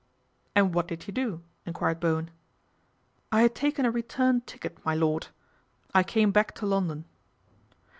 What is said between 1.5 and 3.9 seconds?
enquired Bowen." I had taken